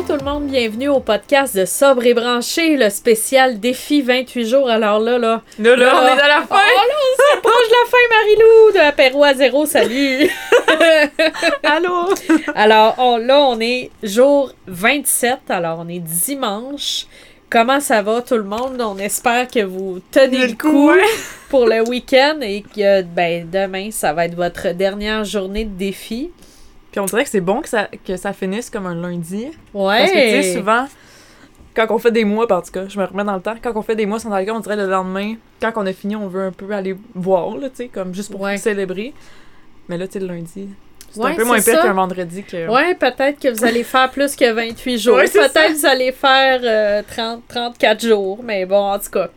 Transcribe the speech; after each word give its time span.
Bonjour 0.00 0.16
tout 0.16 0.24
le 0.24 0.30
monde, 0.30 0.46
bienvenue 0.46 0.88
au 0.88 1.00
podcast 1.00 1.54
de 1.54 1.66
Sobre 1.66 2.06
et 2.06 2.14
Branché, 2.14 2.78
le 2.78 2.88
spécial 2.88 3.60
défi 3.60 4.00
28 4.00 4.46
jours. 4.46 4.70
Alors 4.70 4.98
là, 4.98 5.18
là. 5.18 5.42
Là, 5.58 5.76
là, 5.76 5.92
on 5.94 6.06
est 6.06 6.20
à 6.22 6.28
la 6.28 6.40
fin! 6.46 6.56
Oh 6.58 6.86
là, 6.88 6.94
on 7.04 7.34
s'approche 7.34 7.68
de 7.68 7.74
la 7.74 7.90
fin, 7.90 7.98
Marilou, 8.08 8.72
de 8.72 8.88
apéro 8.88 9.24
à 9.24 9.34
zéro, 9.34 9.66
salut! 9.66 10.30
Allô? 11.64 12.14
Alors 12.54 12.94
on- 12.96 13.18
là, 13.18 13.40
on 13.40 13.60
est 13.60 13.90
jour 14.02 14.52
27, 14.68 15.38
alors 15.50 15.80
on 15.84 15.88
est 15.88 15.98
dimanche. 15.98 17.04
Comment 17.50 17.80
ça 17.80 18.00
va 18.00 18.22
tout 18.22 18.36
le 18.36 18.44
monde? 18.44 18.80
On 18.80 18.96
espère 18.96 19.48
que 19.48 19.64
vous 19.64 20.00
tenez 20.10 20.46
le 20.46 20.54
coup 20.54 20.88
ouais. 20.92 21.02
pour 21.50 21.66
le 21.66 21.86
week-end 21.86 22.38
et 22.40 22.62
que 22.62 23.02
ben, 23.02 23.46
demain, 23.50 23.90
ça 23.90 24.14
va 24.14 24.24
être 24.24 24.36
votre 24.36 24.72
dernière 24.72 25.24
journée 25.24 25.64
de 25.64 25.76
défi. 25.76 26.30
Puis 26.90 27.00
on 27.00 27.04
dirait 27.04 27.24
que 27.24 27.30
c'est 27.30 27.40
bon 27.40 27.60
que 27.60 27.68
ça, 27.68 27.88
que 28.06 28.16
ça 28.16 28.32
finisse 28.32 28.68
comme 28.70 28.86
un 28.86 28.94
lundi. 28.94 29.48
Ouais! 29.74 29.98
Parce 29.98 30.10
que, 30.10 30.36
tu 30.36 30.42
sais, 30.42 30.54
souvent, 30.58 30.86
quand 31.74 31.86
on 31.90 31.98
fait 31.98 32.10
des 32.10 32.24
mois, 32.24 32.50
en 32.52 32.60
tout 32.62 32.72
cas, 32.72 32.88
je 32.88 32.98
me 32.98 33.04
remets 33.04 33.24
dans 33.24 33.34
le 33.36 33.40
temps, 33.40 33.54
quand 33.62 33.72
on 33.76 33.82
fait 33.82 33.94
des 33.96 34.06
mois 34.06 34.18
sans 34.18 34.32
alcool, 34.32 34.56
on 34.56 34.60
dirait 34.60 34.76
le 34.76 34.86
lendemain, 34.86 35.34
quand 35.60 35.72
on 35.76 35.86
a 35.86 35.92
fini, 35.92 36.16
on 36.16 36.26
veut 36.26 36.46
un 36.46 36.52
peu 36.52 36.70
aller 36.72 36.96
voir, 37.14 37.56
là, 37.56 37.68
tu 37.70 37.76
sais, 37.76 37.88
comme 37.88 38.12
juste 38.14 38.30
pour 38.32 38.40
Ouais. 38.40 38.56
célébrer. 38.56 39.14
Mais 39.88 39.96
là, 39.98 40.06
tu 40.06 40.14
sais, 40.14 40.18
le 40.20 40.26
lundi, 40.26 40.68
c'est 41.12 41.20
Ouais, 41.20 41.30
un 41.32 41.34
peu 41.34 41.44
moins 41.44 41.60
pire 41.60 41.80
qu'un 41.82 41.92
vendredi 41.92 42.44
que... 42.44 42.68
Ouais, 42.68 42.94
peut-être 42.94 43.40
que 43.40 43.48
vous 43.48 43.64
allez 43.64 43.82
faire 43.82 44.10
plus 44.10 44.36
que 44.36 44.50
28 44.52 44.98
jours. 44.98 45.16
Ouais, 45.16 45.28
peut-être 45.28 45.52
que 45.54 45.72
vous 45.80 45.86
allez 45.86 46.12
faire 46.12 46.60
euh, 46.62 47.02
30, 47.08 47.42
34 47.48 48.06
jours. 48.06 48.40
Mais 48.44 48.64
bon, 48.64 48.76
en 48.92 48.98
tout 49.00 49.10
cas, 49.10 49.28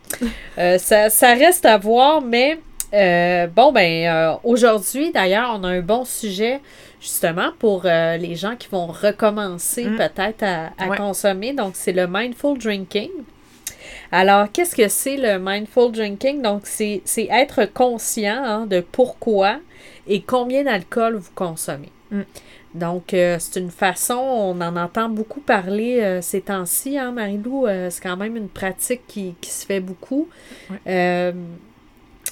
euh, 0.58 0.78
ça, 0.78 1.10
ça 1.10 1.34
reste 1.34 1.66
à 1.66 1.76
voir. 1.76 2.20
Mais 2.22 2.60
euh, 2.94 3.46
bon, 3.48 3.72
ben, 3.72 4.06
euh, 4.06 4.34
aujourd'hui, 4.44 5.10
d'ailleurs, 5.12 5.50
on 5.58 5.64
a 5.64 5.68
un 5.68 5.80
bon 5.80 6.04
sujet 6.04 6.60
justement 7.00 7.50
pour 7.58 7.82
euh, 7.84 8.16
les 8.16 8.34
gens 8.36 8.56
qui 8.56 8.68
vont 8.68 8.86
recommencer 8.86 9.84
Mm. 9.84 9.96
peut-être 9.96 10.42
à, 10.42 10.70
à 10.78 10.88
Ouais. 10.88 10.96
consommer. 10.96 11.52
Donc, 11.52 11.72
c'est 11.74 11.92
le 11.92 12.06
mindful 12.06 12.56
drinking. 12.58 13.10
Alors, 14.12 14.50
qu'est-ce 14.52 14.74
que 14.76 14.88
c'est 14.88 15.16
le 15.16 15.38
mindful 15.38 15.92
drinking? 15.92 16.40
Donc, 16.42 16.62
c'est 16.66 17.02
être 17.16 17.66
conscient 17.72 18.42
hein, 18.44 18.66
de 18.66 18.80
pourquoi 18.80 19.58
et 20.06 20.22
combien 20.22 20.62
d'alcool 20.64 21.16
vous 21.16 21.30
consommez. 21.34 21.90
Mm. 22.10 22.20
Donc, 22.74 23.14
euh, 23.14 23.36
c'est 23.38 23.60
une 23.60 23.70
façon, 23.70 24.14
on 24.16 24.60
en 24.60 24.76
entend 24.76 25.08
beaucoup 25.08 25.40
parler 25.40 26.00
euh, 26.02 26.20
ces 26.20 26.40
temps-ci, 26.40 26.98
hein, 26.98 27.12
Marilou. 27.12 27.66
euh, 27.66 27.88
c'est 27.90 28.02
quand 28.02 28.16
même 28.16 28.36
une 28.36 28.48
pratique 28.48 29.02
qui, 29.06 29.34
qui 29.40 29.50
se 29.50 29.64
fait 29.64 29.78
beaucoup. 29.80 30.28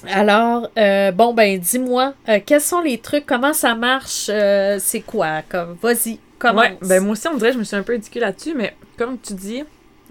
Alors, 0.07 0.69
euh, 0.77 1.11
bon, 1.11 1.33
ben, 1.33 1.59
dis-moi, 1.59 2.13
euh, 2.27 2.39
quels 2.45 2.61
sont 2.61 2.81
les 2.81 2.97
trucs, 2.97 3.25
comment 3.25 3.53
ça 3.53 3.75
marche, 3.75 4.27
euh, 4.29 4.77
c'est 4.79 5.01
quoi? 5.01 5.41
Comme, 5.47 5.77
vas-y, 5.81 6.19
commence. 6.39 6.63
Ouais, 6.63 6.77
ben 6.81 7.03
moi 7.03 7.13
aussi, 7.13 7.27
on 7.27 7.35
dirait 7.35 7.49
que 7.49 7.55
je 7.55 7.59
me 7.59 7.63
suis 7.63 7.75
un 7.75 7.83
peu 7.83 7.95
éduquée 7.95 8.19
là-dessus, 8.19 8.53
mais 8.55 8.75
comme 8.97 9.17
tu 9.17 9.33
dis, 9.33 9.63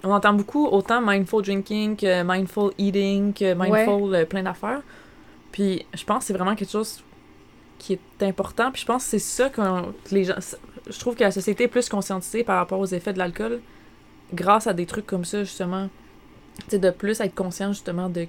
on 0.03 0.11
entend 0.11 0.33
beaucoup 0.33 0.67
autant 0.67 1.01
mindful 1.01 1.43
drinking 1.43 1.95
que 1.95 2.23
mindful 2.23 2.71
eating, 2.77 3.33
que 3.33 3.53
mindful 3.53 4.13
euh, 4.13 4.25
plein 4.25 4.43
d'affaires. 4.43 4.81
Puis 5.51 5.85
je 5.93 6.03
pense 6.03 6.19
que 6.19 6.25
c'est 6.25 6.33
vraiment 6.33 6.55
quelque 6.55 6.71
chose 6.71 7.01
qui 7.79 7.93
est 7.93 8.23
important. 8.23 8.71
Puis 8.71 8.81
je 8.81 8.85
pense 8.85 9.03
que 9.05 9.09
c'est 9.11 9.19
ça 9.19 9.49
que 9.49 9.61
les 10.11 10.25
gens. 10.25 10.35
Je 10.89 10.99
trouve 10.99 11.15
que 11.15 11.23
la 11.23 11.31
société 11.31 11.65
est 11.65 11.69
plus 11.69 11.87
conscientisée 11.87 12.43
par 12.43 12.57
rapport 12.57 12.79
aux 12.79 12.85
effets 12.85 13.13
de 13.13 13.19
l'alcool 13.19 13.61
grâce 14.33 14.67
à 14.67 14.73
des 14.73 14.85
trucs 14.85 15.05
comme 15.05 15.23
ça, 15.23 15.43
justement. 15.43 15.89
Tu 16.65 16.71
sais, 16.71 16.79
de 16.79 16.89
plus 16.89 17.19
être 17.21 17.33
conscient, 17.33 17.71
justement, 17.71 18.09
de 18.09 18.27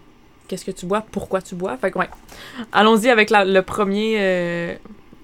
qu'est-ce 0.49 0.65
que 0.65 0.71
tu 0.71 0.87
bois, 0.87 1.05
pourquoi 1.13 1.41
tu 1.43 1.55
bois. 1.55 1.77
Fait 1.77 1.91
que, 1.91 1.99
ouais. 1.99 2.09
Allons-y 2.73 3.09
avec 3.09 3.31
la- 3.31 3.45
le 3.45 3.63
premier. 3.63 4.17
euh, 4.19 4.75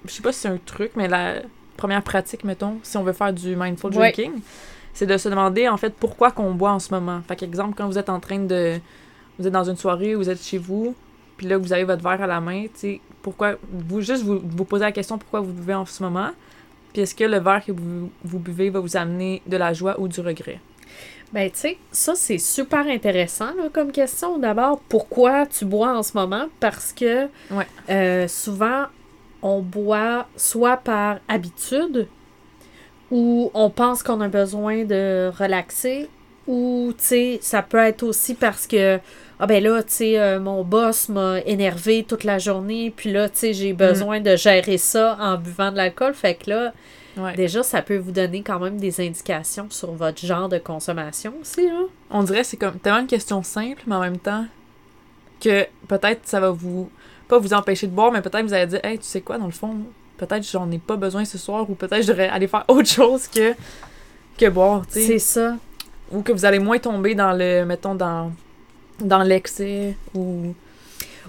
je 0.05 0.11
sais 0.11 0.21
pas 0.21 0.31
si 0.31 0.39
c'est 0.39 0.47
un 0.49 0.57
truc, 0.65 0.91
mais 0.95 1.07
la 1.07 1.35
première 1.77 2.01
pratique, 2.03 2.43
mettons, 2.43 2.77
si 2.83 2.97
on 2.97 3.03
veut 3.03 3.13
faire 3.13 3.33
du 3.33 3.55
mindful 3.55 3.91
Ouais. 3.95 4.11
drinking, 4.11 4.41
c'est 4.93 5.05
de 5.05 5.17
se 5.17 5.29
demander, 5.29 5.67
en 5.69 5.77
fait, 5.77 5.93
pourquoi 5.93 6.31
qu'on 6.31 6.53
boit 6.53 6.71
en 6.71 6.79
ce 6.79 6.93
moment. 6.93 7.21
Fait 7.27 7.35
qu'exemple, 7.35 7.73
quand 7.77 7.87
vous 7.87 7.97
êtes 7.97 8.09
en 8.09 8.19
train 8.19 8.39
de. 8.39 8.79
Vous 9.39 9.47
êtes 9.47 9.53
dans 9.53 9.63
une 9.69 9.77
soirée, 9.77 10.13
vous 10.15 10.29
êtes 10.29 10.41
chez 10.43 10.57
vous, 10.57 10.93
puis 11.37 11.47
là, 11.47 11.57
vous 11.57 11.71
avez 11.73 11.83
votre 11.83 12.03
verre 12.03 12.21
à 12.21 12.27
la 12.27 12.39
main, 12.41 12.63
tu 12.63 12.69
sais, 12.75 13.01
pourquoi. 13.21 13.55
Vous 13.71 14.01
juste 14.01 14.23
vous, 14.23 14.39
vous 14.43 14.65
posez 14.65 14.83
la 14.83 14.91
question 14.91 15.17
pourquoi 15.17 15.39
vous 15.39 15.53
buvez 15.53 15.73
en 15.73 15.85
ce 15.85 16.03
moment, 16.03 16.29
puis 16.93 17.01
est-ce 17.03 17.15
que 17.15 17.23
le 17.23 17.39
verre 17.39 17.63
que 17.65 17.71
vous, 17.71 18.11
vous 18.23 18.39
buvez 18.39 18.69
va 18.69 18.79
vous 18.81 18.97
amener 18.97 19.41
de 19.47 19.57
la 19.57 19.73
joie 19.73 19.99
ou 19.99 20.07
du 20.07 20.19
regret? 20.19 20.59
Ben, 21.33 21.49
tu 21.49 21.57
sais, 21.59 21.77
ça, 21.91 22.13
c'est 22.15 22.37
super 22.37 22.87
intéressant 22.87 23.53
là, 23.55 23.69
comme 23.71 23.91
question. 23.91 24.37
D'abord, 24.37 24.81
pourquoi 24.89 25.45
tu 25.45 25.63
bois 25.65 25.97
en 25.97 26.03
ce 26.03 26.11
moment? 26.17 26.47
Parce 26.59 26.91
que 26.91 27.23
Ouais. 27.49 27.65
euh, 27.89 28.27
souvent, 28.27 28.85
on 29.41 29.59
boit 29.61 30.27
soit 30.35 30.77
par 30.77 31.19
habitude 31.29 32.07
ou 33.09 33.49
on 33.53 33.69
pense 33.69 34.03
qu'on 34.03 34.21
a 34.21 34.27
besoin 34.27 34.83
de 34.83 35.31
relaxer 35.37 36.09
ou, 36.47 36.91
tu 36.97 37.03
sais, 37.03 37.39
ça 37.41 37.61
peut 37.61 37.77
être 37.77 38.03
aussi 38.03 38.33
parce 38.33 38.65
que, 38.67 38.99
ah 39.39 39.47
ben 39.47 39.63
là, 39.63 39.81
tu 39.83 39.93
sais, 39.93 40.19
euh, 40.19 40.39
mon 40.39 40.63
boss 40.63 41.07
m'a 41.07 41.39
énervé 41.45 42.03
toute 42.03 42.23
la 42.23 42.39
journée, 42.39 42.91
puis 42.95 43.11
là, 43.11 43.29
tu 43.29 43.37
sais, 43.39 43.53
j'ai 43.53 43.73
besoin 43.73 44.19
de 44.19 44.35
gérer 44.35 44.77
ça 44.77 45.17
en 45.19 45.37
buvant 45.37 45.71
de 45.71 45.77
l'alcool. 45.77 46.13
Fait 46.13 46.35
que 46.35 46.49
là, 46.49 46.73
Ouais. 47.17 47.35
déjà, 47.35 47.61
ça 47.61 47.81
peut 47.81 47.97
vous 47.97 48.11
donner 48.11 48.41
quand 48.41 48.59
même 48.59 48.77
des 48.77 49.05
indications 49.05 49.67
sur 49.69 49.91
votre 49.91 50.25
genre 50.25 50.47
de 50.49 50.57
consommation 50.57 51.33
aussi, 51.41 51.67
là. 51.67 51.83
On 52.09 52.23
dirait 52.23 52.41
que 52.41 52.47
c'est 52.47 52.57
comme 52.57 52.79
tellement 52.79 52.99
une 52.99 53.07
question 53.07 53.43
simple, 53.43 53.81
mais 53.85 53.95
en 53.95 54.01
même 54.01 54.17
temps 54.17 54.45
que 55.41 55.65
peut-être 55.87 56.21
ça 56.23 56.39
va 56.39 56.51
vous 56.51 56.89
pas 57.27 57.39
vous 57.39 57.53
empêcher 57.53 57.87
de 57.87 57.93
boire, 57.93 58.11
mais 58.11 58.21
peut-être 58.21 58.45
vous 58.45 58.53
allez 58.53 58.67
dire 58.67 58.79
Hey, 58.83 58.97
tu 58.97 59.05
sais 59.05 59.21
quoi, 59.21 59.37
dans 59.37 59.45
le 59.45 59.51
fond, 59.51 59.75
peut-être 60.17 60.47
j'en 60.49 60.69
ai 60.71 60.77
pas 60.77 60.97
besoin 60.97 61.25
ce 61.25 61.37
soir, 61.37 61.69
ou 61.69 61.75
peut-être 61.75 62.03
je 62.03 62.07
devrais 62.07 62.29
aller 62.29 62.47
faire 62.47 62.65
autre 62.67 62.89
chose 62.89 63.27
que, 63.27 63.53
que 64.37 64.49
boire, 64.49 64.85
tu 64.87 64.93
sais. 64.93 65.07
C'est 65.07 65.19
ça. 65.19 65.57
Ou 66.11 66.21
que 66.21 66.31
vous 66.31 66.45
allez 66.45 66.59
moins 66.59 66.77
tomber 66.77 67.15
dans 67.15 67.31
le, 67.31 67.63
mettons, 67.65 67.95
dans, 67.95 68.31
dans 68.99 69.23
l'excès, 69.23 69.95
ou. 70.13 70.53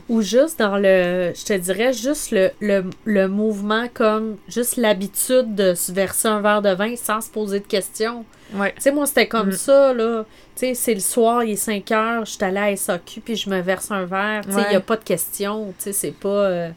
Ou 0.08 0.20
juste 0.22 0.58
dans 0.58 0.76
le, 0.78 1.32
je 1.34 1.44
te 1.44 1.52
dirais, 1.52 1.92
juste 1.92 2.30
le, 2.32 2.50
le, 2.60 2.84
le 3.04 3.28
mouvement 3.28 3.86
comme 3.92 4.36
juste 4.48 4.76
l'habitude 4.76 5.54
de 5.54 5.74
se 5.74 5.92
verser 5.92 6.28
un 6.28 6.40
verre 6.40 6.62
de 6.62 6.70
vin 6.74 6.94
sans 6.96 7.20
se 7.20 7.30
poser 7.30 7.60
de 7.60 7.66
questions. 7.66 8.24
Ouais. 8.54 8.72
Tu 8.76 8.82
sais, 8.82 8.90
moi, 8.92 9.06
c'était 9.06 9.28
comme 9.28 9.48
Mm. 9.48 9.52
ça, 9.52 9.94
là. 9.94 10.24
Tu 10.56 10.66
sais, 10.66 10.74
c'est 10.74 10.94
le 10.94 11.00
soir, 11.00 11.44
il 11.44 11.52
est 11.52 11.56
5 11.56 11.90
heures, 11.92 12.24
je 12.26 12.32
suis 12.32 12.44
allée 12.44 12.58
à 12.58 12.76
SAQ, 12.76 13.20
puis 13.22 13.36
je 13.36 13.48
me 13.48 13.60
verse 13.60 13.90
un 13.90 14.04
verre. 14.04 14.42
Tu 14.44 14.50
sais, 14.52 14.58
il 14.58 14.62
Ouais. 14.64 14.70
n'y 14.70 14.76
a 14.76 14.80
pas 14.80 14.96
de 14.96 15.04
questions. 15.04 15.72
Tu 15.78 15.84
sais, 15.84 15.92
c'est 15.92 16.10
pas... 16.10 16.28
euh, 16.28 16.70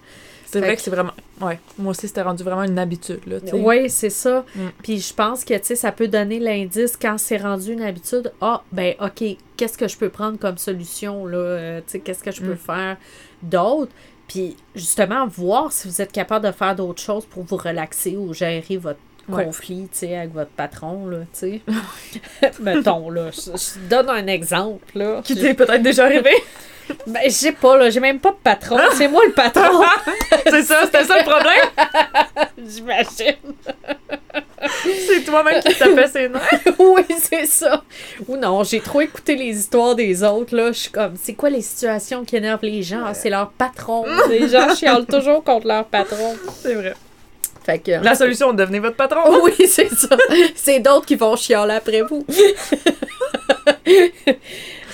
C'est 0.59 0.65
vrai 0.65 0.71
que- 0.71 0.75
que 0.77 0.81
c'est 0.83 0.91
vraiment. 0.91 1.11
Ouais. 1.41 1.59
Moi 1.77 1.91
aussi, 1.91 2.07
c'était 2.07 2.21
rendu 2.21 2.43
vraiment 2.43 2.63
une 2.63 2.79
habitude. 2.79 3.19
Oui, 3.53 3.89
c'est 3.89 4.09
ça. 4.09 4.45
Mm. 4.55 4.59
Puis 4.83 4.99
je 4.99 5.13
pense 5.13 5.43
que, 5.45 5.53
tu 5.53 5.63
sais, 5.65 5.75
ça 5.75 5.91
peut 5.91 6.07
donner 6.07 6.39
l'indice 6.39 6.97
quand 6.99 7.17
c'est 7.17 7.37
rendu 7.37 7.73
une 7.73 7.81
habitude. 7.81 8.31
Ah, 8.41 8.63
ben, 8.71 8.95
OK, 9.01 9.23
qu'est-ce 9.57 9.77
que 9.77 9.87
je 9.87 9.97
peux 9.97 10.09
prendre 10.09 10.37
comme 10.39 10.57
solution, 10.57 11.25
là? 11.25 11.37
Euh, 11.37 11.79
tu 11.79 11.91
sais, 11.93 11.99
qu'est-ce 11.99 12.23
que 12.23 12.31
je 12.31 12.41
peux 12.41 12.53
Mm. 12.53 12.57
faire 12.57 12.97
d'autre? 13.43 13.91
Puis 14.27 14.55
justement, 14.73 15.27
voir 15.27 15.71
si 15.71 15.87
vous 15.87 16.01
êtes 16.01 16.11
capable 16.11 16.45
de 16.47 16.51
faire 16.51 16.75
d'autres 16.75 17.01
choses 17.01 17.25
pour 17.25 17.43
vous 17.43 17.57
relaxer 17.57 18.17
ou 18.17 18.33
gérer 18.33 18.77
votre 18.77 18.99
Ouais. 19.27 19.45
conflit, 19.45 19.87
tu 19.91 19.99
sais, 19.99 20.15
avec 20.15 20.33
votre 20.33 20.51
patron, 20.51 21.07
là, 21.07 21.19
tu 21.33 21.61
sais. 21.61 21.61
Mettons, 22.59 23.09
là, 23.09 23.31
je, 23.31 23.51
je 23.57 23.79
donne 23.87 24.09
un 24.09 24.27
exemple, 24.27 24.85
là. 24.93 25.21
Qui 25.23 25.35
t'est 25.35 25.53
peut-être 25.53 25.81
déjà 25.81 26.05
arrivé. 26.05 26.31
Ben, 27.07 27.21
je 27.25 27.29
sais 27.31 27.51
pas, 27.51 27.77
là, 27.77 27.89
j'ai 27.89 27.99
même 27.99 28.19
pas 28.19 28.29
de 28.29 28.37
patron, 28.43 28.77
c'est 28.93 29.07
moi 29.07 29.23
le 29.25 29.31
patron, 29.31 29.83
c'est 30.45 30.61
ça, 30.61 30.81
c'était 30.85 31.03
ça 31.03 31.17
le 31.17 31.23
problème? 31.23 31.65
j'imagine. 32.57 33.55
C'est 35.07 35.23
toi-même 35.25 35.61
qui 35.63 35.73
t'a 35.73 35.85
fait 35.95 36.07
ses 36.07 36.29
nerfs. 36.29 36.75
oui, 36.77 37.03
c'est 37.19 37.45
ça. 37.47 37.83
Ou 38.27 38.37
non, 38.37 38.63
j'ai 38.63 38.81
trop 38.81 39.01
écouté 39.01 39.35
les 39.35 39.57
histoires 39.57 39.95
des 39.95 40.23
autres, 40.23 40.55
là. 40.55 40.71
Je 40.71 40.79
suis 40.79 40.91
comme, 40.91 41.15
c'est 41.21 41.33
quoi 41.33 41.49
les 41.49 41.61
situations 41.61 42.23
qui 42.23 42.35
énervent 42.35 42.63
les 42.63 42.83
gens? 42.83 43.03
Ah, 43.05 43.13
c'est 43.13 43.29
leur 43.29 43.49
patron. 43.49 44.05
les 44.29 44.47
gens 44.47 44.73
chialent 44.75 45.05
toujours 45.07 45.43
contre 45.43 45.67
leur 45.67 45.85
patron. 45.85 46.35
C'est 46.61 46.75
vrai. 46.75 46.93
Fait 47.65 47.79
que... 47.79 48.03
La 48.03 48.13
solution, 48.15 48.53
devenez 48.53 48.79
votre 48.79 48.95
patron. 48.95 49.21
Oui, 49.43 49.53
c'est 49.67 49.89
ça. 49.89 50.15
C'est 50.55 50.79
d'autres 50.79 51.05
qui 51.05 51.15
vont 51.15 51.35
chialer 51.35 51.75
après 51.75 52.01
vous. 52.03 52.25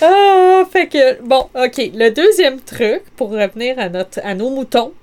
ah, 0.01 0.63
fait 0.71 0.87
que, 0.87 1.21
bon, 1.21 1.47
OK. 1.53 1.77
Le 1.93 2.09
deuxième 2.09 2.59
truc, 2.61 3.03
pour 3.15 3.31
revenir 3.31 3.77
à, 3.79 3.89
notre, 3.89 4.19
à 4.23 4.33
nos 4.35 4.49
moutons, 4.49 4.93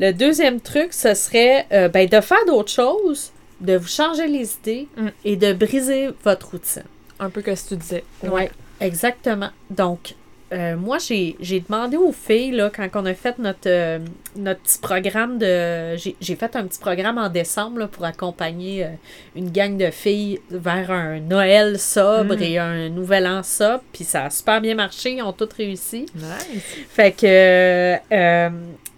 le 0.00 0.12
deuxième 0.12 0.60
truc, 0.60 0.92
ce 0.92 1.14
serait 1.14 1.66
euh, 1.72 1.88
ben, 1.88 2.08
de 2.08 2.20
faire 2.20 2.44
d'autres 2.46 2.72
choses, 2.72 3.30
de 3.60 3.76
vous 3.76 3.88
changer 3.88 4.26
les 4.26 4.52
idées 4.54 4.88
Mm. 4.96 5.08
et 5.24 5.36
de 5.36 5.52
briser 5.52 6.08
votre 6.24 6.50
routine. 6.50 6.82
Un 7.20 7.30
peu 7.30 7.40
que 7.42 7.54
ce 7.54 7.64
que 7.64 7.68
tu 7.70 7.76
disais. 7.76 8.04
Oui, 8.24 8.42
exactement. 8.80 9.50
Donc, 9.70 10.14
euh, 10.52 10.76
moi, 10.76 10.98
j'ai 10.98 11.36
j'ai 11.40 11.60
demandé 11.60 11.96
aux 11.96 12.12
filles, 12.12 12.52
là, 12.52 12.70
quand 12.74 12.88
on 12.94 13.06
a 13.06 13.14
fait 13.14 13.38
notre, 13.38 13.68
euh, 13.68 13.98
notre 14.36 14.60
petit 14.60 14.78
programme 14.78 15.38
de. 15.38 15.96
J'ai 15.96 16.14
j'ai 16.20 16.36
fait 16.36 16.54
un 16.56 16.66
petit 16.66 16.78
programme 16.78 17.18
en 17.18 17.28
décembre 17.28 17.78
là, 17.78 17.88
pour 17.88 18.04
accompagner 18.04 18.84
euh, 18.84 18.88
une 19.34 19.50
gang 19.50 19.76
de 19.76 19.90
filles 19.90 20.40
vers 20.50 20.90
un 20.90 21.20
Noël 21.20 21.78
sobre 21.78 22.36
Mm. 22.36 22.42
et 22.42 22.58
un 22.58 22.88
Nouvel 22.90 23.26
An 23.26 23.42
sobre. 23.42 23.82
Puis 23.92 24.04
ça 24.04 24.24
a 24.24 24.30
super 24.30 24.60
bien 24.60 24.74
marché, 24.74 25.12
ils 25.12 25.22
ont 25.22 25.32
toutes 25.32 25.54
réussi. 25.54 26.06
Nice. 26.14 26.86
Fait 26.88 27.12
que. 27.12 27.96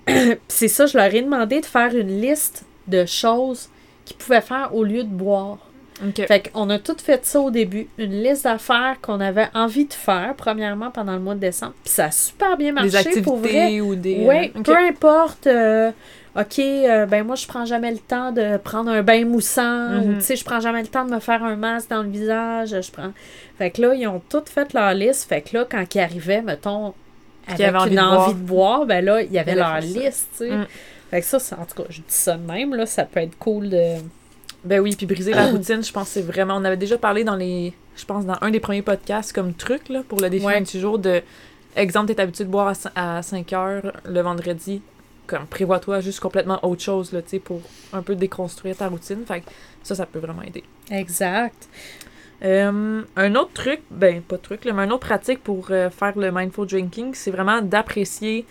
c'est 0.49 0.69
ça, 0.69 0.87
je 0.87 0.99
leur 0.99 1.15
ai 1.15 1.23
demandé 1.23 1.61
de 1.61 1.67
faire 1.67 1.95
une 1.95 2.21
liste 2.21 2.65
de 2.89 3.07
choses 3.07 3.69
qu'ils 4.05 4.17
pouvaient 4.17 4.43
faire 4.43 4.75
au 4.75 4.85
lieu 4.85 5.03
de 5.03 5.09
boire. 5.09 5.59
Ok. 6.03 6.27
Fait 6.27 6.51
qu'on 6.51 6.71
a 6.71 6.79
tout 6.79 6.97
fait 7.03 7.25
ça 7.25 7.41
au 7.41 7.51
début. 7.51 7.87
Une 7.99 8.23
liste 8.23 8.45
d'affaires 8.45 8.97
qu'on 9.01 9.21
avait 9.21 9.49
envie 9.55 9.85
de 9.87 9.93
faire, 9.93 10.35
premièrement, 10.37 10.91
pendant 10.91 11.13
le 11.13 11.21
mois 11.21 11.35
de 11.35 11.41
décembre. 11.41 11.75
Puis 11.85 11.93
ça 11.93 12.07
a 12.07 12.11
super 12.11 12.57
bien 12.57 12.73
marché 12.73 12.91
des 12.91 12.97
activités 12.97 13.23
pour 13.23 13.37
vrai. 13.37 13.81
ou 13.81 13.95
des. 13.95 14.25
Oui, 14.27 14.53
euh, 14.55 14.59
ok. 14.59 14.65
peu 14.65 14.77
importe. 14.77 15.47
euh, 15.47 15.91
OK, 16.37 16.59
euh, 16.59 17.07
ben 17.07 17.25
moi, 17.25 17.37
je 17.37 17.47
prends 17.47 17.65
jamais 17.65 17.93
le 17.93 17.99
temps 17.99 18.33
de 18.33 18.57
prendre 18.57 18.91
un 18.91 19.03
bain 19.05 19.25
moussant. 19.25 19.99
Ou, 20.01 20.09
Mhm. 20.09 20.15
tu 20.19 20.23
sais, 20.25 20.35
je 20.37 20.45
prends 20.45 20.59
jamais 20.59 20.83
le 20.83 20.89
temps 20.89 21.05
de 21.05 21.11
me 21.15 21.21
faire 21.21 21.45
un 21.45 21.55
masque 21.55 21.91
dans 21.91 22.03
le 22.03 22.09
visage. 22.11 22.71
Je 22.71 22.91
prends... 22.91 23.13
Fait 23.57 23.71
que 23.71 23.81
là, 23.83 23.95
ils 23.95 24.09
ont 24.09 24.21
toutes 24.29 24.49
fait 24.49 24.73
leur 24.73 24.93
liste. 24.95 25.29
Fait 25.29 25.43
que 25.43 25.57
là, 25.57 25.65
quand 25.71 25.85
ils 25.95 26.01
arrivaient, 26.01 26.43
mettons, 26.43 26.93
avec 27.47 27.73
envie 27.77 27.91
une 27.91 27.97
de 27.97 28.01
envie 28.01 28.35
de 28.35 28.39
boire, 28.41 28.85
ben 28.85 29.05
là, 29.05 29.23
il 29.23 29.31
y 29.33 29.39
avait 29.39 29.55
leur 29.55 29.79
liste, 29.81 30.29
tu 30.33 30.39
sais. 30.39 30.51
Mm. 30.51 30.67
Fait 31.13 31.21
que 31.21 31.27
ça, 31.27 31.39
en 31.57 31.65
tout 31.67 31.83
cas, 31.83 31.89
je 31.89 31.99
dis 31.99 32.05
ça 32.09 32.37
de 32.37 32.45
même, 32.51 32.75
là, 32.75 32.85
ça 32.87 33.05
peut 33.05 33.21
être 33.21 33.39
cool 33.39 33.69
de... 33.71 33.95
Ben 34.65 34.81
oui, 34.81 34.95
puis 34.97 35.07
briser 35.07 35.33
la 35.35 35.47
routine, 35.49 35.83
je 35.85 35.93
pense 35.93 36.05
que 36.09 36.15
c'est 36.15 36.23
vraiment. 36.23 36.57
On 36.57 36.65
avait 36.65 36.77
déjà 36.77 36.97
parlé 36.99 37.23
dans 37.25 37.37
les. 37.37 37.73
Je 37.97 38.05
pense 38.05 38.25
dans 38.25 38.37
un 38.41 38.51
des 38.51 38.61
premiers 38.61 38.83
podcasts 38.83 39.33
comme 39.33 39.53
truc 39.55 39.89
là, 39.89 40.03
pour 40.09 40.21
le 40.21 40.31
défi 40.31 40.45
Ouais. 40.47 40.59
28 40.59 40.81
jours 40.81 40.99
de. 40.99 41.23
Exemple, 41.77 42.15
t'es 42.15 42.21
habitué 42.21 42.45
de 42.45 42.51
boire 42.51 42.69
à 42.69 42.73
cin- 42.73 42.91
à 42.95 43.23
5 43.23 43.53
heures 43.53 43.93
le 44.05 44.21
vendredi. 44.21 44.81
Comme 45.27 45.47
prévois-toi 45.47 46.01
juste 46.01 46.21
complètement 46.21 46.59
autre 46.65 46.83
chose 46.83 47.13
là, 47.13 47.23
tu 47.23 47.31
sais, 47.31 47.39
pour 47.39 47.61
un 47.93 48.03
peu 48.03 48.15
déconstruire 48.15 48.77
ta 48.77 48.89
routine. 48.89 49.25
Fait 49.27 49.41
que 49.41 49.47
ça, 49.83 49.95
ça 49.95 50.07
peut 50.07 50.19
vraiment 50.19 50.43
aider. 50.43 50.63
Exact. 50.91 51.69
Euh, 52.43 53.03
un 53.17 53.35
autre 53.37 53.53
truc, 53.55 53.81
ben 53.91 54.21
pas 54.21 54.37
truc, 54.39 54.65
là, 54.65 54.73
mais 54.73 54.83
un 54.83 54.91
autre 54.91 55.07
pratique 55.07 55.43
pour 55.43 55.69
euh, 55.71 55.89
faire 55.89 56.19
le 56.19 56.31
mindful 56.31 56.67
drinking, 56.67 57.15
c'est 57.15 57.31
vraiment 57.31 57.63
d'apprécier 57.63 58.45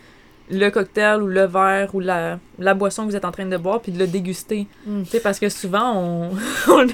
le 0.50 0.70
cocktail 0.70 1.22
ou 1.22 1.28
le 1.28 1.46
verre 1.46 1.94
ou 1.94 2.00
la, 2.00 2.40
la 2.60 2.74
boisson 2.74 3.04
que 3.06 3.12
vous 3.12 3.16
êtes 3.16 3.26
en 3.26 3.32
train 3.32 3.46
de 3.46 3.58
boire 3.58 3.82
puis 3.82 3.92
de 3.92 4.00
le 4.00 4.08
déguster. 4.08 4.68
Mm. 4.86 5.04
Parce 5.24 5.40
que 5.40 5.50
souvent, 5.50 5.94
on... 5.96 6.32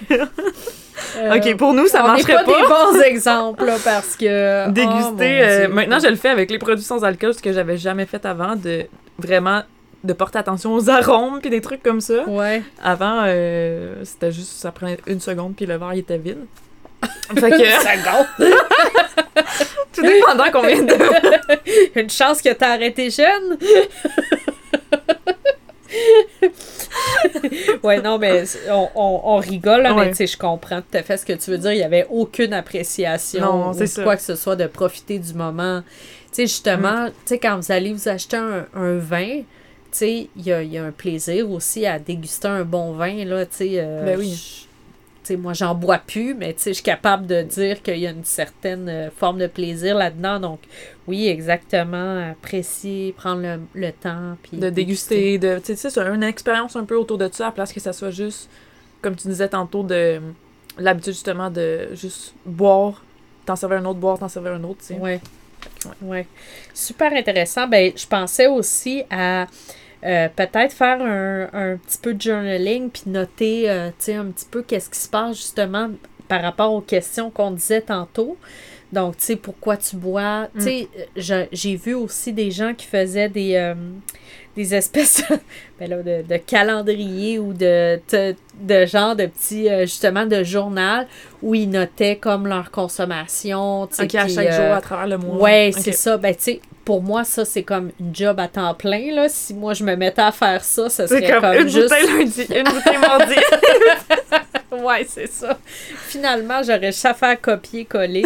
Euh, 1.17 1.35
ok, 1.35 1.57
pour 1.57 1.73
nous, 1.73 1.87
ça 1.87 2.03
marcherait 2.03 2.33
pas. 2.33 2.43
pas, 2.43 2.61
des 2.61 2.67
bons 2.67 3.01
exemples, 3.03 3.65
là, 3.65 3.77
parce 3.83 4.15
que... 4.15 4.67
oh, 4.67 4.71
Déguster. 4.73 5.41
euh, 5.41 5.67
maintenant, 5.69 5.97
je 5.99 6.07
le 6.07 6.15
fais 6.15 6.29
avec 6.29 6.51
les 6.51 6.59
produits 6.59 6.83
sans 6.83 7.03
alcool, 7.03 7.33
ce 7.33 7.41
que 7.41 7.53
j'avais 7.53 7.77
jamais 7.77 8.05
fait 8.05 8.25
avant, 8.25 8.55
de 8.55 8.85
vraiment 9.17 9.63
de 10.03 10.13
porter 10.13 10.39
attention 10.39 10.73
aux 10.73 10.89
arômes 10.89 11.39
puis 11.41 11.49
des 11.49 11.61
trucs 11.61 11.83
comme 11.83 12.01
ça. 12.01 12.27
Ouais. 12.27 12.63
Avant, 12.81 13.23
euh, 13.25 13.95
c'était 14.03 14.31
juste, 14.31 14.51
ça 14.51 14.71
prenait 14.71 14.97
une 15.07 15.19
seconde 15.19 15.55
puis 15.55 15.65
le 15.65 15.77
verre 15.77 15.93
il 15.93 15.99
était 15.99 16.17
vide. 16.17 16.45
Fait 17.39 17.51
que, 17.51 18.43
tout 19.93 20.01
dépendant 20.01 20.45
combien 20.51 20.81
de... 20.83 21.99
Une 21.99 22.09
chance 22.09 22.41
que 22.41 22.51
t'as 22.53 22.73
arrêté 22.73 23.09
jeune. 23.09 23.57
ouais, 27.83 28.01
non, 28.01 28.17
mais 28.17 28.43
on, 28.69 28.89
on, 28.95 29.21
on 29.23 29.35
rigole, 29.37 29.81
là, 29.83 29.93
mais 29.93 30.09
tu 30.09 30.15
sais, 30.17 30.27
je 30.27 30.37
comprends 30.37 30.81
tout 30.81 30.97
à 30.97 31.03
fait 31.03 31.17
ce 31.17 31.25
que 31.25 31.33
tu 31.33 31.51
veux 31.51 31.57
dire. 31.57 31.71
Il 31.73 31.77
n'y 31.77 31.83
avait 31.83 32.05
aucune 32.09 32.53
appréciation 32.53 33.41
Non, 33.41 33.69
ou 33.69 33.73
c'est 33.73 33.87
ça. 33.87 34.03
quoi 34.03 34.15
que 34.15 34.21
ce 34.21 34.35
soit 34.35 34.55
de 34.55 34.67
profiter 34.67 35.19
du 35.19 35.33
moment. 35.33 35.81
Tu 36.31 36.35
sais, 36.35 36.41
justement, 36.43 37.07
tu 37.07 37.13
sais, 37.25 37.39
quand 37.39 37.57
vous 37.59 37.71
allez 37.71 37.91
vous 37.93 38.07
acheter 38.07 38.37
un, 38.37 38.65
un 38.75 38.97
vin, 38.97 39.39
tu 39.39 39.43
sais, 39.91 40.27
il 40.37 40.43
y 40.45 40.51
a, 40.53 40.61
il 40.61 40.71
y 40.71 40.77
a 40.77 40.83
un 40.83 40.91
plaisir 40.91 41.49
aussi 41.49 41.85
à 41.85 41.97
déguster 41.97 42.47
un 42.47 42.63
bon 42.63 42.91
vin, 42.93 43.25
là, 43.25 43.45
tu 43.45 43.55
sais. 43.57 43.69
euh, 43.77 44.05
Ben 44.05 44.19
oui. 44.19 44.67
Sais, 45.29 45.37
moi, 45.37 45.53
j'en 45.53 45.73
bois 45.75 45.97
plus, 45.97 46.33
mais 46.33 46.53
tu 46.53 46.61
sais, 46.61 46.69
je 46.71 46.75
suis 46.75 46.83
capable 46.83 47.25
de 47.25 47.41
dire 47.41 47.81
qu'il 47.81 47.97
y 47.97 48.07
a 48.07 48.11
une 48.11 48.25
certaine 48.25 48.89
euh, 48.89 49.09
forme 49.11 49.39
de 49.39 49.47
plaisir 49.47 49.95
là-dedans. 49.95 50.39
Donc, 50.39 50.59
oui, 51.07 51.27
exactement. 51.27 52.31
Apprécier, 52.31 53.13
prendre 53.13 53.41
le, 53.41 53.59
le 53.73 53.91
temps. 53.91 54.37
Puis 54.43 54.57
de 54.57 54.69
déguster, 54.69 55.37
de, 55.37 55.59
tu 55.59 55.75
sais, 55.75 55.89
c'est 55.89 55.99
une 55.99 56.23
expérience 56.23 56.75
un 56.75 56.85
peu 56.85 56.95
autour 56.95 57.17
de 57.17 57.29
ça, 57.31 57.47
à 57.47 57.51
place 57.51 57.73
que 57.73 57.79
ça 57.79 57.93
soit 57.93 58.11
juste, 58.11 58.49
comme 59.01 59.15
tu 59.15 59.27
disais 59.27 59.49
tantôt, 59.49 59.83
de 59.83 60.19
l'habitude 60.77 61.13
justement 61.13 61.49
de 61.49 61.89
juste 61.93 62.33
boire, 62.45 63.03
t'en 63.45 63.55
servir 63.55 63.79
un 63.79 63.85
autre, 63.85 63.99
boire, 63.99 64.19
t'en 64.19 64.29
servir 64.29 64.53
un 64.53 64.63
autre, 64.63 64.79
tu 64.79 64.93
sais. 64.93 64.99
Ouais. 64.99 65.19
Ouais. 66.01 66.25
Super 66.73 67.13
intéressant. 67.13 67.67
Ben, 67.67 67.91
je 67.95 68.05
pensais 68.07 68.47
aussi 68.47 69.03
à 69.09 69.47
euh, 70.03 70.29
peut-être 70.33 70.73
faire 70.73 71.01
un, 71.01 71.49
un 71.53 71.77
petit 71.77 71.97
peu 71.97 72.13
de 72.13 72.21
journaling 72.21 72.89
puis 72.89 73.03
noter, 73.07 73.69
euh, 73.69 73.87
un 73.89 74.25
petit 74.25 74.45
peu 74.49 74.63
qu'est-ce 74.63 74.89
qui 74.89 74.99
se 74.99 75.09
passe 75.09 75.35
justement 75.37 75.89
par 76.27 76.41
rapport 76.41 76.73
aux 76.73 76.81
questions 76.81 77.29
qu'on 77.29 77.51
disait 77.51 77.81
tantôt. 77.81 78.37
Donc, 78.91 79.17
tu 79.17 79.25
sais, 79.25 79.35
pourquoi 79.35 79.77
tu 79.77 79.95
bois? 79.95 80.47
Tu 80.55 80.61
sais, 80.63 80.87
euh, 81.31 81.45
j'ai 81.51 81.75
vu 81.75 81.93
aussi 81.93 82.33
des 82.33 82.49
gens 82.49 82.73
qui 82.73 82.87
faisaient 82.87 83.29
des, 83.29 83.55
euh, 83.55 83.75
des 84.55 84.75
espèces 84.75 85.23
ben 85.79 85.89
là, 85.89 85.97
de, 86.03 86.23
de 86.27 86.37
calendrier 86.37 87.39
ou 87.39 87.53
de, 87.53 87.99
de, 88.11 88.35
de 88.61 88.85
genre 88.85 89.15
de 89.15 89.27
petits, 89.27 89.69
euh, 89.69 89.81
justement, 89.81 90.25
de 90.25 90.43
journal 90.43 91.07
où 91.41 91.55
ils 91.55 91.69
notaient 91.69 92.17
comme 92.17 92.47
leur 92.47 92.71
consommation. 92.71 93.87
tu 93.87 93.95
sais, 93.95 94.03
Ok, 94.03 94.15
à 94.15 94.25
puis, 94.25 94.33
chaque 94.33 94.47
euh, 94.47 94.67
jour, 94.67 94.75
à 94.75 94.81
travers 94.81 95.07
le 95.07 95.17
mois. 95.17 95.37
Ouais, 95.37 95.71
c'est 95.77 95.91
ça. 95.91 96.17
Ben, 96.17 96.35
tu 96.35 96.41
sais, 96.43 96.61
pour 96.83 97.03
moi, 97.03 97.23
ça, 97.23 97.45
c'est 97.45 97.63
comme 97.63 97.91
une 97.99 98.15
job 98.15 98.39
à 98.39 98.47
temps 98.47 98.73
plein, 98.73 99.13
là. 99.13 99.29
Si 99.29 99.53
moi, 99.53 99.73
je 99.73 99.83
me 99.83 99.95
mettais 99.95 100.23
à 100.23 100.31
faire 100.31 100.63
ça, 100.63 100.89
ça 100.89 101.07
serait 101.07 101.39
comme, 101.39 101.53
une 101.53 101.67
juste... 101.69 101.89
bouteille 101.89 102.07
lundi, 102.07 102.41
une 102.49 102.63
bouteille 102.63 102.97
mardi. 102.97 103.35
ouais, 104.83 105.05
c'est 105.07 105.29
ça. 105.29 105.57
Finalement, 106.07 106.61
j'aurais 106.63 106.91
juste 106.91 107.05
à 107.05 107.13
faire 107.13 107.39
copier-coller. 107.39 108.25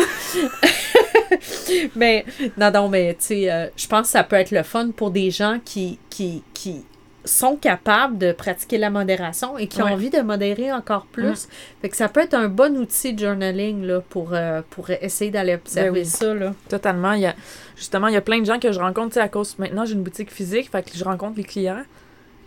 mais, 1.96 2.26
non, 2.58 2.72
non, 2.72 2.90
mais, 2.90 3.16
tu 3.16 3.26
sais, 3.26 3.52
euh, 3.52 3.68
je 3.76 3.88
pense 3.88 4.08
que 4.08 4.12
ça 4.12 4.24
peut 4.24 4.36
être 4.36 4.52
le 4.52 4.64
fun 4.64 4.92
pour 4.92 5.12
des 5.12 5.32
gens 5.32 5.60
qui, 5.64 6.00
qui, 6.10 6.44
qui 6.54 6.84
sont 7.26 7.56
capables 7.56 8.18
de 8.18 8.32
pratiquer 8.32 8.78
la 8.78 8.90
modération 8.90 9.58
et 9.58 9.68
qui 9.68 9.82
ont 9.82 9.86
envie 9.86 10.10
de 10.10 10.20
modérer 10.22 10.74
encore 10.74 11.06
plus. 11.06 11.48
Fait 11.82 11.90
que 11.90 11.96
ça 11.96 12.10
peut 12.10 12.20
être 12.20 12.34
un 12.34 12.50
bon 12.50 12.76
outil 12.78 13.14
de 13.14 13.26
journaling, 13.26 13.84
là, 13.86 14.02
pour, 14.02 14.34
euh, 14.34 14.62
pour 14.70 14.90
essayer 14.90 15.32
d'aller 15.32 15.56
observer 15.56 15.90
Ben 15.90 16.00
oui. 16.00 16.06
ça, 16.06 16.34
là. 16.34 16.54
Totalement. 16.68 17.14
Il 17.14 17.22
y 17.22 17.26
a, 17.26 17.36
justement, 17.78 18.08
il 18.08 18.14
y 18.14 18.18
a 18.18 18.22
plein 18.22 18.40
de 18.40 18.46
gens 18.46 18.60
que 18.60 18.72
je 18.72 18.80
rencontre, 18.80 19.10
tu 19.10 19.14
sais, 19.16 19.22
à 19.22 19.30
cause, 19.30 19.58
maintenant, 19.58 19.86
j'ai 19.86 19.94
une 19.94 20.04
boutique 20.04 20.32
physique, 20.32 20.70
fait 20.70 20.84
que 20.84 20.98
je 20.98 21.04
rencontre 21.04 21.38
les 21.38 21.44
clients. 21.46 21.84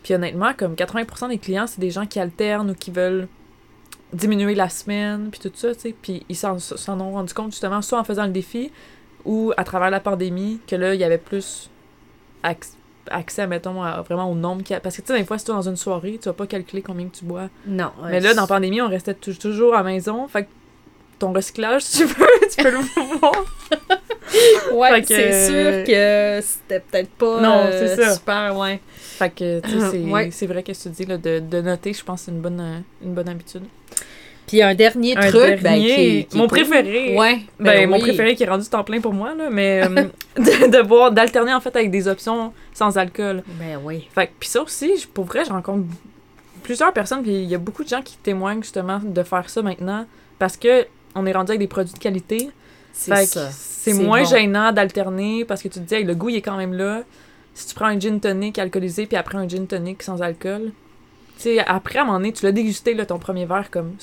Puis 0.03 0.13
honnêtement, 0.13 0.53
comme 0.55 0.75
80% 0.75 1.29
des 1.29 1.37
clients, 1.37 1.67
c'est 1.67 1.81
des 1.81 1.91
gens 1.91 2.05
qui 2.05 2.19
alternent 2.19 2.69
ou 2.69 2.75
qui 2.75 2.91
veulent 2.91 3.27
diminuer 4.13 4.55
la 4.55 4.69
semaine, 4.69 5.29
puis 5.31 5.39
tout 5.39 5.51
ça, 5.53 5.73
tu 5.75 5.81
sais. 5.81 5.95
Puis 6.01 6.25
ils 6.29 6.35
s'en, 6.35 6.59
s'en 6.59 6.99
ont 7.01 7.11
rendu 7.11 7.33
compte, 7.33 7.51
justement, 7.51 7.81
soit 7.81 7.99
en 7.99 8.03
faisant 8.03 8.25
le 8.25 8.31
défi 8.31 8.71
ou 9.25 9.51
à 9.57 9.63
travers 9.63 9.89
la 9.89 9.99
pandémie, 9.99 10.59
que 10.67 10.75
là, 10.75 10.93
il 10.93 10.99
y 10.99 11.03
avait 11.03 11.17
plus 11.17 11.69
acc- 12.43 12.73
accès, 13.09 13.45
mettons, 13.47 13.81
à, 13.83 14.01
vraiment 14.01 14.31
au 14.31 14.35
nombre 14.35 14.63
qu'il 14.63 14.73
y 14.73 14.77
a. 14.77 14.79
Parce 14.79 14.95
que, 14.97 15.01
tu 15.01 15.07
sais, 15.13 15.19
des 15.19 15.25
fois, 15.25 15.37
si 15.37 15.45
tu 15.45 15.51
es 15.51 15.53
dans 15.53 15.61
une 15.67 15.75
soirée, 15.75 16.17
tu 16.21 16.29
vas 16.29 16.33
pas 16.33 16.47
calculer 16.47 16.81
combien 16.81 17.07
que 17.07 17.15
tu 17.17 17.25
bois. 17.25 17.49
Non. 17.65 17.91
Mais 18.03 18.19
là, 18.21 18.33
dans 18.33 18.41
la 18.43 18.47
pandémie, 18.47 18.81
on 18.81 18.87
restait 18.89 19.13
tou- 19.13 19.33
toujours 19.33 19.73
à 19.73 19.77
la 19.77 19.83
maison, 19.83 20.27
fait 20.27 20.43
que 20.43 20.49
ton 21.19 21.33
recyclage, 21.33 21.81
si 21.83 21.97
tu 21.99 22.05
veux, 22.05 22.25
tu 22.55 22.63
peux 22.63 22.71
le 22.71 22.79
voir. 23.19 23.33
Ouais, 24.73 25.01
que- 25.01 25.07
c'est 25.07 25.47
sûr 25.47 25.83
que 25.85 26.39
c'était 26.41 26.81
peut-être 26.81 27.09
pas 27.11 27.39
Non, 27.41 27.61
euh, 27.65 27.87
c'est 27.95 28.03
ça. 28.03 28.13
super, 28.13 28.55
ouais. 28.57 28.79
Fait 28.97 29.29
que, 29.29 29.59
tu 29.61 29.69
sais, 29.71 29.79
c'est 29.91 29.99
Ouais. 30.03 30.29
c'est 30.31 30.45
vrai 30.45 30.63
que 30.63 30.71
tu 30.73 30.89
dis, 30.89 31.05
là, 31.05 31.17
de, 31.17 31.39
de 31.39 31.61
noter, 31.61 31.93
je 31.93 32.03
pense 32.03 32.21
que 32.21 32.25
c'est 32.25 32.31
une 32.31 32.41
bonne, 32.41 32.59
euh, 32.59 32.79
une 33.03 33.13
bonne 33.13 33.29
habitude. 33.29 33.63
Puis 34.47 34.61
un 34.61 34.73
dernier 34.73 35.15
Un 35.17 35.29
truc, 35.29 35.61
ben, 35.61 35.75
qui, 35.77 36.25
mon 36.33 36.47
préféré. 36.47 37.15
Ouais, 37.17 37.41
Ben, 37.59 37.89
mon 37.89 37.97
oui. 37.97 38.01
préféré 38.01 38.33
qui 38.35 38.43
est 38.43 38.49
rendu 38.49 38.65
temps 38.67 38.83
plein 38.83 39.01
pour 39.01 39.13
moi, 39.13 39.33
là, 39.35 39.49
mais 39.51 39.83
euh, 39.85 39.89
de, 40.37 40.71
de 40.77 40.81
boire, 40.83 41.11
d'alterner, 41.11 41.53
en 41.53 41.59
fait, 41.59 41.75
avec 41.75 41.91
des 41.91 42.07
options 42.07 42.53
sans 42.73 42.97
alcool. 42.97 43.43
Ben 43.59 43.77
oui. 43.83 44.07
Fait 44.15 44.27
que, 44.27 44.31
puis 44.39 44.47
ça 44.49 44.61
aussi, 44.61 45.05
pour 45.13 45.25
vrai, 45.25 45.43
je 45.45 45.49
rencontre 45.51 45.85
plusieurs 46.63 46.93
personnes, 46.93 47.23
puis 47.23 47.31
il 47.33 47.49
y 47.49 47.55
a 47.55 47.57
beaucoup 47.57 47.83
de 47.83 47.89
gens 47.89 48.01
qui 48.01 48.17
témoignent, 48.17 48.63
justement, 48.63 48.99
de 49.03 49.23
faire 49.23 49.49
ça 49.49 49.61
maintenant, 49.61 50.05
parce 50.39 50.55
que 50.57 50.85
on 51.13 51.25
est 51.25 51.31
rendu 51.33 51.51
avec 51.51 51.59
des 51.59 51.67
produits 51.67 51.93
de 51.93 51.99
qualité. 51.99 52.49
C'est 52.93 53.13
Fait 53.13 53.23
que 53.25 53.29
ça. 53.29 53.49
c'est 53.51 53.91
C'est 53.91 54.03
moins 54.03 54.23
bon. 54.23 54.29
gênant 54.29 54.71
d'alterner 54.71 55.43
parce 55.45 55.61
que 55.61 55.67
tu 55.67 55.79
te 55.79 55.83
dis, 55.85 55.95
hey, 55.95 56.03
le 56.03 56.15
goût, 56.15 56.29
il 56.29 56.37
est 56.37 56.41
quand 56.41 56.57
même 56.57 56.73
là. 56.73 57.03
Si 57.53 57.67
tu 57.67 57.75
prends 57.75 57.85
un 57.87 57.99
gin 57.99 58.19
tonic 58.19 58.59
alcoolisé 58.59 59.07
puis 59.07 59.17
après 59.17 59.37
un 59.37 59.47
gin 59.47 59.65
tonic 59.67 60.03
sans 60.03 60.21
alcool, 60.21 60.71
tu 61.37 61.43
sais, 61.43 61.59
après, 61.59 61.99
à 61.99 62.03
un 62.03 62.05
moment 62.05 62.17
donné, 62.19 62.31
tu 62.33 62.45
l'as 62.45 62.51
dégusté, 62.51 62.93
là, 62.93 63.05
ton 63.05 63.19
premier 63.19 63.45
verre, 63.45 63.69
comme. 63.71 63.93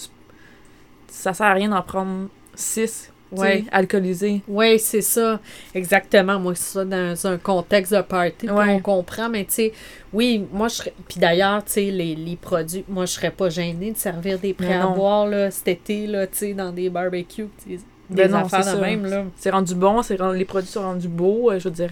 Ça 1.17 1.33
sert 1.33 1.47
à 1.47 1.53
rien 1.55 1.69
d'en 1.69 1.83
prendre 1.83 2.29
six, 2.55 3.11
Ouais. 3.33 3.65
alcoolisés. 3.73 4.43
Oui, 4.47 4.79
c'est 4.79 5.01
ça. 5.01 5.41
Exactement. 5.75 6.39
Moi, 6.39 6.55
c'est 6.55 6.73
ça 6.79 6.85
dans 6.85 7.27
un 7.27 7.37
contexte 7.39 7.93
de 7.93 8.01
party. 8.03 8.49
Ouais. 8.49 8.69
On 8.75 8.81
comprend, 8.81 9.29
mais 9.29 9.45
tu 9.45 9.55
sais, 9.55 9.73
oui, 10.13 10.45
moi, 10.53 10.69
je 10.69 10.75
serais. 10.75 10.95
Puis 11.09 11.19
d'ailleurs, 11.19 11.65
tu 11.65 11.73
sais, 11.73 11.91
les, 11.91 12.15
les 12.15 12.37
produits, 12.37 12.85
moi, 12.89 13.07
je 13.07 13.13
serais 13.13 13.31
pas 13.33 13.49
gênée 13.49 13.91
de 13.93 13.97
servir 13.97 14.39
des 14.39 14.55
prêts 14.55 14.75
à 14.75 14.87
boire, 14.87 15.27
là, 15.27 15.51
cet 15.51 15.67
été, 15.69 16.07
là, 16.07 16.27
tu 16.29 16.37
sais, 16.39 16.53
dans 16.55 16.71
des 16.71 16.91
barbecues. 16.91 17.49
des 17.67 17.79
Ben 18.11 18.31
non, 18.31 18.39
affaires 18.39 18.63
c'est 18.63 18.71
de 18.73 18.77
ça. 18.77 18.81
même, 18.83 19.07
là. 19.07 19.25
C'est 19.37 19.51
rendu 19.51 19.75
bon, 19.75 20.01
rendu- 20.01 20.39
les 20.39 20.45
produits 20.45 20.71
sont 20.71 20.83
rendus 20.83 21.09
beaux, 21.09 21.51
euh, 21.51 21.59
je 21.59 21.65
veux 21.69 21.75
dire. 21.75 21.91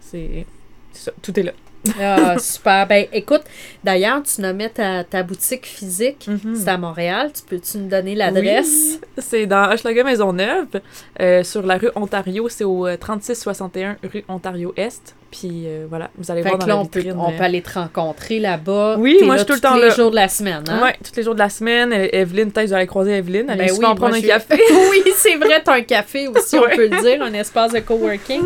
C'est. 0.00 0.46
c'est 0.92 1.04
ça, 1.06 1.12
tout 1.20 1.38
est 1.38 1.42
là. 1.42 1.52
Ah, 2.00 2.38
super. 2.38 2.86
Ben, 2.86 3.06
écoute, 3.12 3.42
d'ailleurs, 3.82 4.22
tu 4.22 4.40
nommais 4.40 4.68
ta, 4.68 5.04
ta 5.04 5.22
boutique 5.22 5.66
physique. 5.66 6.28
Mhm. 6.28 6.54
C'est 6.54 6.68
à 6.68 6.78
Montréal. 6.78 7.30
Tu 7.34 7.42
peux-tu 7.42 7.78
nous 7.78 7.88
donner 7.88 8.14
l'adresse? 8.14 8.98
Oui, 9.00 9.08
c'est 9.18 9.46
dans 9.46 9.70
Hochelaga 9.72 10.04
Maisonneuve, 10.04 10.80
euh, 11.20 11.42
sur 11.42 11.62
la 11.62 11.78
rue 11.78 11.90
Ontario. 11.94 12.48
C'est 12.48 12.64
au 12.64 12.86
euh, 12.86 12.96
3661 12.96 13.96
rue 14.02 14.24
Ontario-Est. 14.28 15.14
Puis 15.32 15.64
euh, 15.66 15.86
voilà, 15.88 16.10
vous 16.18 16.30
allez 16.30 16.42
Fait 16.42 16.50
voir 16.50 16.58
que 16.60 16.64
dans 16.64 16.68
là, 16.68 16.74
la 16.74 16.80
on 16.82 16.84
peut, 16.84 17.02
on 17.16 17.30
euh, 17.32 17.36
peut 17.38 17.42
aller 17.42 17.62
te 17.62 17.72
rencontrer 17.72 18.38
là-bas. 18.38 18.96
Oui, 18.98 19.16
moi, 19.22 19.36
là 19.36 19.38
je 19.38 19.38
suis 19.38 19.46
tout 19.46 19.52
le 19.54 19.60
tous 19.60 19.66
temps 19.66 19.76
les 19.76 19.88
là. 19.88 19.94
jours 19.94 20.10
de 20.10 20.16
la 20.16 20.28
semaine, 20.28 20.62
hein? 20.68 20.80
Ouais, 20.84 20.94
tous 21.02 21.16
les 21.16 21.22
jours 21.22 21.32
de 21.32 21.38
la 21.38 21.48
semaine. 21.48 21.90
Evelyne, 21.92 22.52
peut-être 22.52 22.66
que 22.66 22.68
vous 22.68 22.74
allez 22.74 22.86
croiser 22.86 23.12
Evelyne. 23.16 23.46
Elle 23.48 23.56
Ben 23.56 23.70
oui, 23.72 23.78
moi, 23.80 23.94
prendre 23.94 24.14
un 24.14 24.20
café. 24.20 24.60
oui, 24.90 25.02
c'est 25.16 25.36
vrai, 25.36 25.62
t'as 25.64 25.76
un 25.76 25.80
café 25.80 26.28
aussi, 26.28 26.56
on 26.58 26.68
peut 26.76 26.86
le 26.88 27.00
dire, 27.02 27.22
un 27.22 27.32
espace 27.32 27.72
de 27.72 27.80
coworking. 27.80 28.42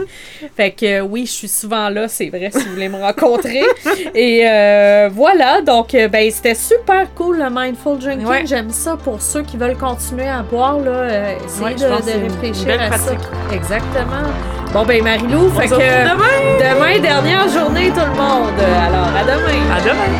Fait 0.56 0.70
que 0.70 1.00
euh, 1.00 1.00
oui, 1.02 1.26
je 1.26 1.32
suis 1.32 1.48
souvent 1.48 1.88
là, 1.88 2.06
c'est 2.06 2.28
vrai, 2.28 2.50
si 2.52 2.60
vous 2.64 2.74
voulez 2.74 2.88
me 2.88 3.00
rencontrer. 3.02 3.64
Et 4.14 4.48
euh, 4.48 5.10
voilà, 5.12 5.62
donc 5.62 5.90
ben 5.92 6.30
c'était 6.30 6.54
super 6.54 7.12
cool 7.14 7.38
le 7.38 7.50
mindful 7.50 7.98
drinking. 7.98 8.26
Ouais. 8.26 8.46
J'aime 8.46 8.70
ça 8.70 8.96
pour 8.96 9.20
ceux 9.20 9.42
qui 9.42 9.56
veulent 9.56 9.76
continuer 9.76 10.28
à 10.28 10.42
boire 10.42 10.78
là, 10.78 11.34
essayez 11.44 11.64
Ouais, 11.64 11.74
de, 11.74 12.22
réfléchir 12.22 12.80
à 12.80 12.86
pratique. 12.88 13.18
ça. 13.20 13.54
Exactement. 13.54 14.55
Bon 14.76 14.84
ben 14.84 15.02
Marilou, 15.02 15.46
On 15.46 15.50
fait 15.58 15.68
que 15.68 15.74
demain. 15.74 16.18
demain 16.60 17.00
dernière 17.00 17.48
journée 17.48 17.88
tout 17.88 18.00
le 18.00 18.14
monde. 18.14 18.60
Alors 18.60 19.08
à 19.16 19.24
demain. 19.24 19.74
À 19.74 19.80
demain. 19.80 20.12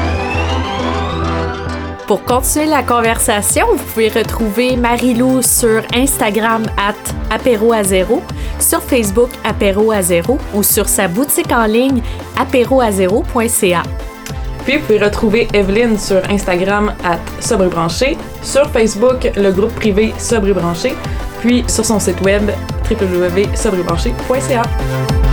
Pour 2.07 2.25
continuer 2.25 2.65
la 2.65 2.83
conversation, 2.83 3.67
vous 3.71 3.85
pouvez 3.85 4.09
retrouver 4.09 4.79
Marilou 4.79 5.43
sur 5.43 5.83
Instagram 5.95 6.63
at 6.79 6.95
apéro 7.31 7.75
à 7.75 7.83
zéro, 7.83 8.23
sur 8.59 8.81
Facebook 8.81 9.29
apéro 9.45 9.93
à 9.93 10.01
zéro 10.01 10.39
ou 10.55 10.63
sur 10.63 10.89
sa 10.89 11.07
boutique 11.07 11.53
en 11.53 11.67
ligne 11.67 12.01
apéroazéro.ca. 12.39 13.83
Puis 14.65 14.79
vous 14.79 14.87
pouvez 14.87 15.05
retrouver 15.05 15.49
Evelyne 15.53 15.99
sur 15.99 16.23
Instagram 16.31 16.95
à 17.05 17.19
Sobre 17.43 17.67
Branché, 17.67 18.17
sur 18.41 18.71
Facebook 18.71 19.31
le 19.37 19.53
groupe 19.53 19.75
privé 19.75 20.15
Sobre 20.17 20.55
Branché, 20.55 20.95
puis 21.41 21.63
sur 21.69 21.85
son 21.85 22.01
site 22.01 22.23
web 22.23 22.51
www.sobrebranché.ca. 22.89 25.26